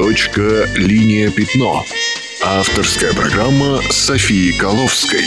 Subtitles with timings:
[0.00, 1.84] Точка «Линия пятно».
[2.40, 5.24] Авторская программа Софии Коловской.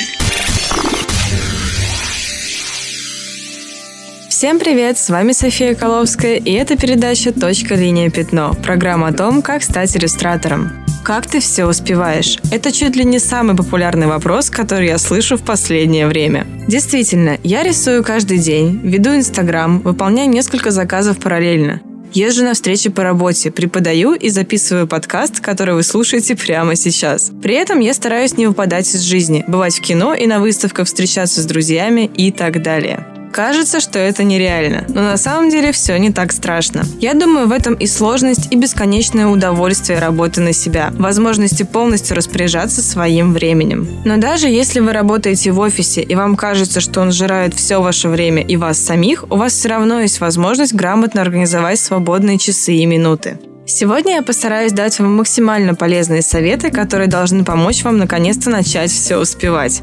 [4.29, 7.75] Всем привет, с вами София Коловская, и это передача «Точка.
[7.75, 8.09] Линия.
[8.09, 10.71] Пятно»– программа о том, как стать иллюстратором.
[11.03, 12.39] Как ты все успеваешь?
[12.49, 16.47] Это чуть ли не самый популярный вопрос, который я слышу в последнее время.
[16.69, 21.81] Действительно, я рисую каждый день, веду Инстаграм, выполняю несколько заказов параллельно.
[22.13, 27.31] Езжу на встречи по работе, преподаю и записываю подкаст, который вы слушаете прямо сейчас.
[27.41, 31.41] При этом я стараюсь не выпадать из жизни, бывать в кино и на выставках, встречаться
[31.41, 33.10] с друзьями и так далее.
[33.31, 36.83] Кажется, что это нереально, но на самом деле все не так страшно.
[36.99, 42.81] Я думаю, в этом и сложность, и бесконечное удовольствие работы на себя, возможности полностью распоряжаться
[42.81, 43.87] своим временем.
[44.03, 48.09] Но даже если вы работаете в офисе и вам кажется, что он сжирает все ваше
[48.09, 52.85] время и вас самих, у вас все равно есть возможность грамотно организовать свободные часы и
[52.85, 53.37] минуты.
[53.65, 59.17] Сегодня я постараюсь дать вам максимально полезные советы, которые должны помочь вам наконец-то начать все
[59.17, 59.81] успевать.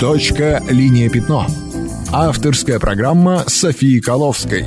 [0.00, 1.46] Точка «Линия пятно».
[2.12, 4.64] Авторская программа Софии Коловской.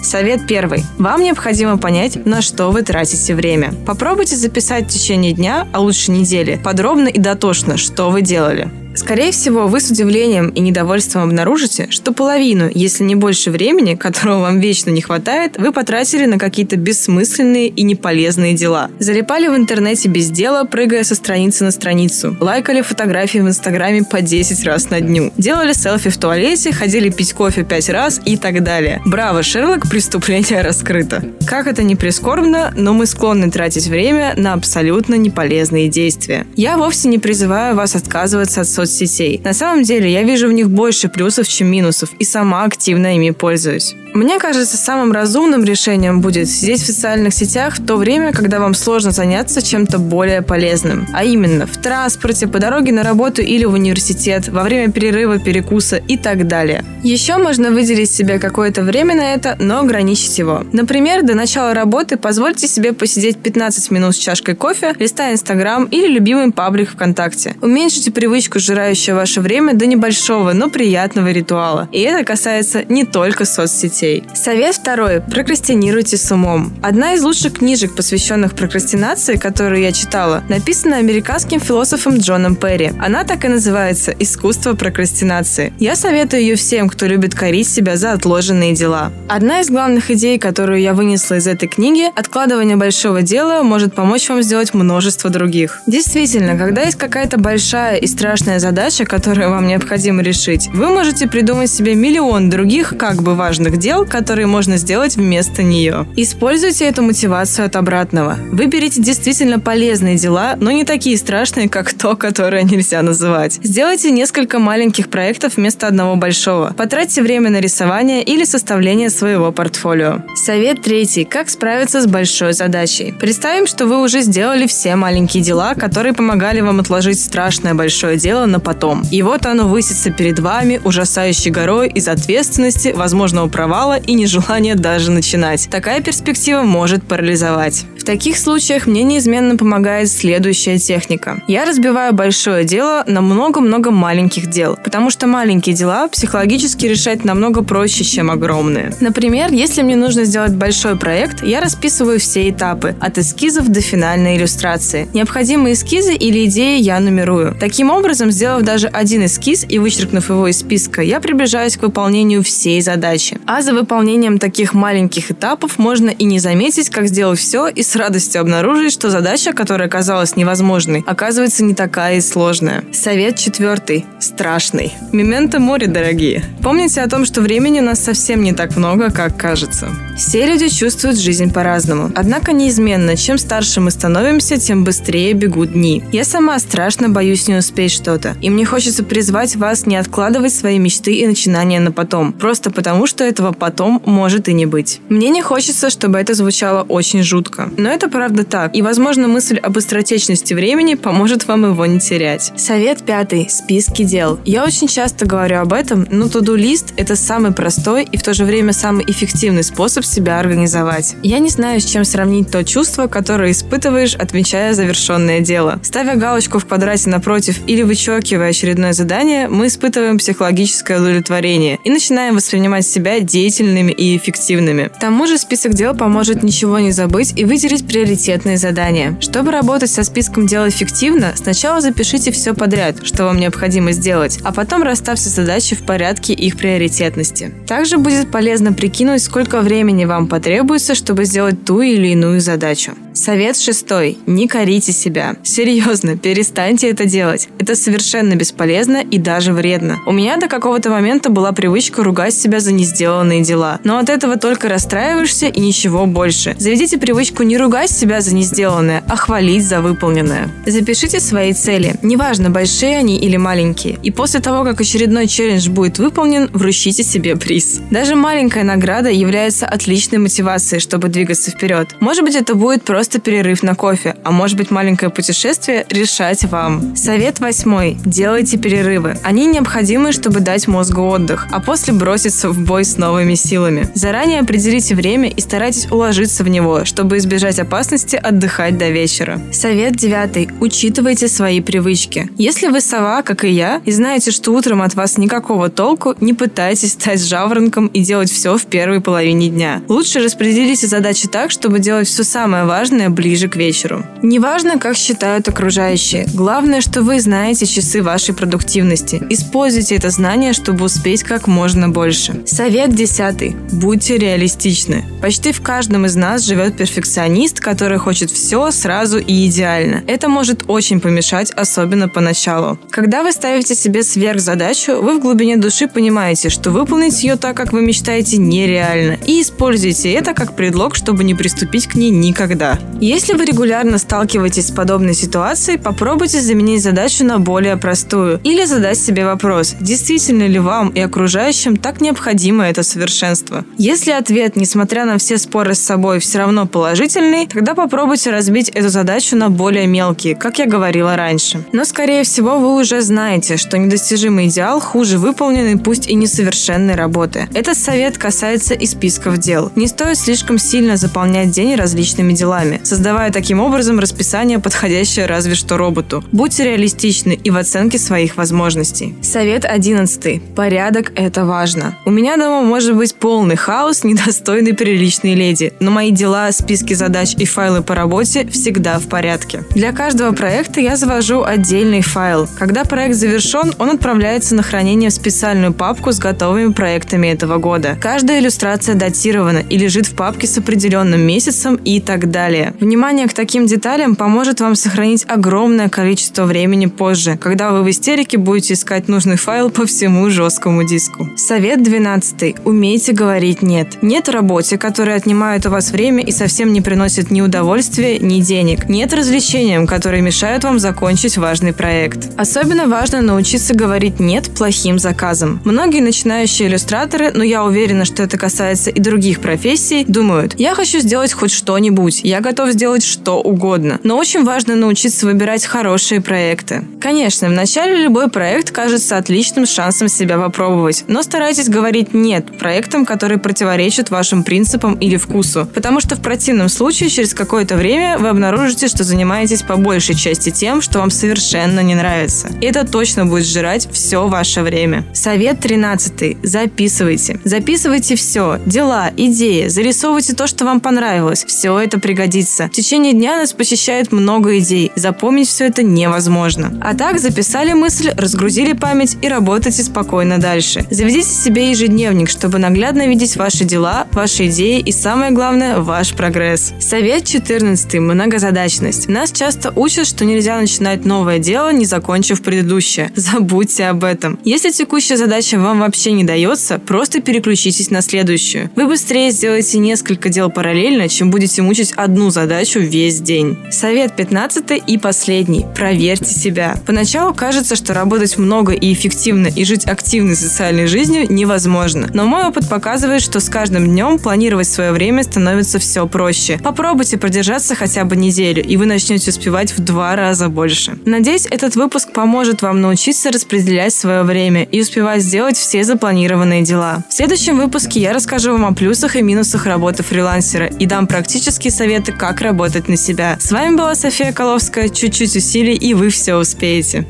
[0.00, 0.84] Совет первый.
[0.96, 3.74] Вам необходимо понять, на что вы тратите время.
[3.84, 8.70] Попробуйте записать в течение дня, а лучше недели, подробно и дотошно, что вы делали.
[8.98, 14.40] Скорее всего, вы с удивлением и недовольством обнаружите, что половину, если не больше времени, которого
[14.40, 18.90] вам вечно не хватает, вы потратили на какие-то бессмысленные и неполезные дела.
[18.98, 22.36] Залипали в интернете без дела, прыгая со страницы на страницу.
[22.40, 25.32] Лайкали фотографии в Инстаграме по 10 раз на дню.
[25.38, 29.00] Делали селфи в туалете, ходили пить кофе 5 раз и так далее.
[29.06, 31.22] Браво, Шерлок, преступление раскрыто.
[31.46, 36.48] Как это не прискорбно, но мы склонны тратить время на абсолютно неполезные действия.
[36.56, 39.40] Я вовсе не призываю вас отказываться от соцсетей соцсетей.
[39.44, 43.30] На самом деле, я вижу в них больше плюсов, чем минусов, и сама активно ими
[43.30, 43.94] пользуюсь.
[44.18, 48.74] Мне кажется, самым разумным решением будет сидеть в социальных сетях в то время, когда вам
[48.74, 51.06] сложно заняться чем-то более полезным.
[51.14, 55.98] А именно, в транспорте, по дороге на работу или в университет, во время перерыва, перекуса
[55.98, 56.84] и так далее.
[57.04, 60.64] Еще можно выделить себе какое-то время на это, но ограничить его.
[60.72, 66.08] Например, до начала работы позвольте себе посидеть 15 минут с чашкой кофе, листая Инстаграм или
[66.08, 67.54] любимый паблик ВКонтакте.
[67.62, 71.88] Уменьшите привычку, жирающую ваше время, до небольшого, но приятного ритуала.
[71.92, 74.24] И это касается не только соцсетей детей.
[74.34, 75.20] Совет второй.
[75.20, 76.72] Прокрастинируйте с умом.
[76.82, 82.92] Одна из лучших книжек, посвященных прокрастинации, которую я читала, написана американским философом Джоном Перри.
[82.98, 85.72] Она так и называется «Искусство прокрастинации».
[85.78, 89.12] Я советую ее всем, кто любит корить себя за отложенные дела.
[89.28, 94.28] Одна из главных идей, которую я вынесла из этой книги– откладывание большого дела может помочь
[94.28, 95.80] вам сделать множество других.
[95.86, 101.70] Действительно, когда есть какая-то большая и страшная задача, которую вам необходимо решить, вы можете придумать
[101.70, 106.06] себе миллион других как бы важных дел, дел, которые можно сделать вместо нее.
[106.14, 108.36] Используйте эту мотивацию от обратного.
[108.52, 113.58] Выберите действительно полезные дела, но не такие страшные, как то, которое нельзя называть.
[113.62, 116.74] Сделайте несколько маленьких проектов вместо одного большого.
[116.76, 120.22] Потратьте время на рисование или составление своего портфолио.
[120.36, 121.24] Совет третий.
[121.24, 123.14] Как справиться с большой задачей?
[123.18, 128.44] Представим, что вы уже сделали все маленькие дела, которые помогали вам отложить страшное большое дело
[128.44, 129.02] на потом.
[129.10, 134.74] И вот оно высится перед вами ужасающей горой из ответственности, возможного права провала и нежелание
[134.74, 135.68] даже начинать.
[135.70, 137.84] Такая перспектива может парализовать.
[137.96, 141.40] В таких случаях мне неизменно помогает следующая техника.
[141.46, 147.62] Я разбиваю большое дело на много-много маленьких дел, потому что маленькие дела психологически решать намного
[147.62, 148.92] проще, чем огромные.
[148.98, 154.38] Например, если мне нужно сделать большой проект, я расписываю все этапы, от эскизов до финальной
[154.38, 155.06] иллюстрации.
[155.14, 157.56] Необходимые эскизы или идеи я нумерую.
[157.60, 162.42] Таким образом, сделав даже один эскиз и вычеркнув его из списка, я приближаюсь к выполнению
[162.42, 163.38] всей задачи.
[163.46, 167.96] А за выполнением таких маленьких этапов можно и не заметить, как сделать все, и с
[167.96, 172.82] радостью обнаружить, что задача, которая казалась невозможной, оказывается не такая и сложная.
[172.94, 174.06] Совет четвертый.
[174.20, 174.94] Страшный.
[175.12, 176.42] Мементо море, дорогие.
[176.62, 179.90] Помните о том, что времени у нас совсем не так много, как кажется.
[180.16, 182.10] Все люди чувствуют жизнь по-разному.
[182.16, 186.02] Однако неизменно, чем старше мы становимся, тем быстрее бегут дни.
[186.10, 188.34] Я сама страшно боюсь не успеть что-то.
[188.40, 192.32] И мне хочется призвать вас не откладывать свои мечты и начинания на потом.
[192.32, 195.00] Просто потому, что этого потом может и не быть.
[195.08, 197.70] Мне не хочется, чтобы это звучало очень жутко.
[197.76, 198.74] Но это правда так.
[198.74, 202.52] И, возможно, мысль об быстротечности времени поможет вам его не терять.
[202.56, 203.48] Совет пятый.
[203.48, 204.40] Списки дел.
[204.44, 208.44] Я очень часто говорю об этом, но to-do-лист– это самый простой и в то же
[208.44, 211.14] время самый эффективный способ себя организовать.
[211.22, 215.78] Я не знаю, с чем сравнить то чувство, которое испытываешь, отмечая завершенное дело.
[215.84, 222.34] Ставя галочку в квадрате напротив или вычеркивая очередное задание, мы испытываем психологическое удовлетворение и начинаем
[222.34, 224.88] воспринимать себя действительно деятельными и эффективными.
[224.88, 229.16] К тому же список дел поможет ничего не забыть и выделить приоритетные задания.
[229.20, 234.52] Чтобы работать со списком дел эффективно, сначала запишите все подряд, что вам необходимо сделать, а
[234.52, 237.52] потом расставьте задачи в порядке их приоритетности.
[237.66, 242.92] Также будет полезно прикинуть, сколько времени вам потребуется, чтобы сделать ту или иную задачу.
[243.18, 244.16] Совет шестой.
[244.26, 245.34] Не корите себя.
[245.42, 247.48] Серьезно, перестаньте это делать.
[247.58, 249.98] Это совершенно бесполезно и даже вредно.
[250.06, 253.80] У меня до какого-то момента была привычка ругать себя за несделанные дела.
[253.82, 256.54] Но от этого только расстраиваешься и ничего больше.
[256.60, 260.48] Заведите привычку не ругать себя за несделанное, а хвалить за выполненное.
[260.64, 261.96] Запишите свои цели.
[262.02, 263.98] Неважно, большие они или маленькие.
[264.04, 267.80] И после того, как очередной челлендж будет выполнен, вручите себе приз.
[267.90, 271.96] Даже маленькая награда является отличной мотивацией, чтобы двигаться вперед.
[271.98, 276.44] Может быть, это будет просто просто перерыв на кофе, а может быть маленькое путешествие, решать
[276.44, 276.94] вам.
[276.94, 277.96] Совет восьмой.
[278.04, 279.16] Делайте перерывы.
[279.24, 283.88] Они необходимы, чтобы дать мозгу отдых, а после броситься в бой с новыми силами.
[283.94, 289.40] Заранее определите время и старайтесь уложиться в него, чтобы избежать опасности отдыхать до вечера.
[289.54, 290.50] Совет девятый.
[290.60, 292.28] Учитывайте свои привычки.
[292.36, 296.34] Если вы сова, как и я, и знаете, что утром от вас никакого толку, не
[296.34, 299.80] пытайтесь стать жаворонком и делать все в первой половине дня.
[299.88, 304.04] Лучше распределите задачи так, чтобы делать все самое важное важное ближе к вечеру.
[304.22, 306.26] Неважно, как считают окружающие.
[306.34, 309.22] Главное, что вы знаете часы вашей продуктивности.
[309.30, 312.42] Используйте это знание, чтобы успеть как можно больше.
[312.46, 313.54] Совет десятый.
[313.72, 315.04] Будьте реалистичны.
[315.22, 320.02] Почти в каждом из нас живет перфекционист, который хочет все сразу и идеально.
[320.08, 322.78] Это может очень помешать, особенно поначалу.
[322.90, 327.72] Когда вы ставите себе сверхзадачу, вы в глубине души понимаете, что выполнить ее так, как
[327.72, 329.18] вы мечтаете, нереально.
[329.26, 332.77] И используйте это как предлог, чтобы не приступить к ней никогда.
[333.00, 338.98] Если вы регулярно сталкиваетесь с подобной ситуацией, попробуйте заменить задачу на более простую или задать
[338.98, 343.64] себе вопрос, действительно ли вам и окружающим так необходимо это совершенство.
[343.76, 348.88] Если ответ, несмотря на все споры с собой, все равно положительный, тогда попробуйте разбить эту
[348.88, 351.64] задачу на более мелкие, как я говорила раньше.
[351.72, 357.48] Но, скорее всего, вы уже знаете, что недостижимый идеал хуже выполненной, пусть и несовершенной работы.
[357.54, 359.70] Этот совет касается и списков дел.
[359.76, 365.76] Не стоит слишком сильно заполнять день различными делами создавая таким образом расписание, подходящее разве что
[365.76, 366.24] роботу.
[366.32, 369.14] Будьте реалистичны и в оценке своих возможностей.
[369.22, 370.42] Совет 11.
[370.54, 371.96] Порядок– это важно.
[372.04, 377.34] У меня дома может быть полный хаос, недостойный приличной леди, но мои дела, списки задач
[377.36, 379.64] и файлы по работе всегда в порядке.
[379.74, 382.48] Для каждого проекта я завожу отдельный файл.
[382.58, 387.96] Когда проект завершен, он отправляется на хранение в специальную папку с готовыми проектами этого года.
[388.00, 392.57] Каждая иллюстрация датирована и лежит в папке с определенным месяцем и так далее.
[392.80, 398.38] Внимание к таким деталям поможет вам сохранить огромное количество времени позже, когда вы в истерике
[398.38, 401.28] будете искать нужный файл по всему жесткому диску.
[401.36, 402.56] Совет 12.
[402.64, 404.02] Умейте говорить «нет».
[404.02, 408.88] Нет работе, которая отнимает у вас время и совсем не приносит ни удовольствия, ни денег.
[408.88, 412.30] Нет развлечениям, которые мешают вам закончить важный проект.
[412.36, 415.60] Особенно важно научиться говорить «нет» плохим заказам.
[415.64, 421.00] Многие начинающие иллюстраторы, но я уверена, что это касается и других профессий, думают «я хочу
[421.00, 424.00] сделать хоть что-нибудь, я готов сделать что угодно.
[424.04, 426.82] Но очень важно научиться выбирать хорошие проекты.
[426.98, 433.38] Конечно, вначале любой проект кажется отличным шансом себя попробовать, но старайтесь говорить «нет» проектам, которые
[433.38, 438.88] противоречат вашим принципам или вкусу, потому что в противном случае через какое-то время вы обнаружите,
[438.88, 442.48] что занимаетесь по большей части тем, что вам совершенно не нравится.
[442.62, 445.04] И это точно будет сжирать все ваше время.
[445.12, 446.38] Совет 13.
[446.42, 447.40] Записывайте.
[447.44, 448.58] Записывайте все.
[448.64, 449.68] Дела, идеи.
[449.68, 451.44] Зарисовывайте то, что вам понравилось.
[451.46, 452.66] Все это пригодится пригодится.
[452.66, 454.92] В течение дня нас посещает много идей.
[454.96, 456.78] Запомнить все это невозможно.
[456.80, 460.86] А так записали мысль, разгрузили память и работайте спокойно дальше.
[460.90, 466.72] Заведите себе ежедневник, чтобы наглядно видеть ваши дела, ваши идеи и самое главное, ваш прогресс.
[466.80, 467.94] Совет 14.
[467.94, 469.08] Многозадачность.
[469.08, 473.10] Нас часто учат, что нельзя начинать новое дело, не закончив предыдущее.
[473.16, 474.38] Забудьте об этом.
[474.44, 478.70] Если текущая задача вам вообще не дается, просто переключитесь на следующую.
[478.76, 483.58] Вы быстрее сделаете несколько дел параллельно, чем будете мучить одну задачу весь день.
[483.70, 485.66] Совет 15 и последний.
[485.74, 486.76] Проверьте себя.
[486.86, 492.08] Поначалу кажется, что работать много и эффективно и жить активной социальной жизнью невозможно.
[492.12, 496.58] Но мой опыт показывает, что с каждым днем планировать свое время становится все проще.
[496.62, 500.98] Попробуйте продержаться хотя бы неделю, и вы начнете успевать в два раза больше.
[501.04, 507.04] Надеюсь, этот выпуск поможет вам научиться распределять свое время и успевать сделать все запланированные дела.
[507.08, 511.70] В следующем выпуске я расскажу вам о плюсах и минусах работы фрилансера и дам практические
[511.70, 513.38] советы, как работать на себя.
[513.40, 514.88] С вами была София Коловская.
[514.88, 517.06] Чуть-чуть усилий, и вы все успеете.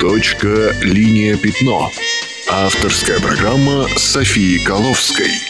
[0.00, 1.90] Точка, линия, пятно.
[2.50, 5.47] Авторская программа Софии Коловской.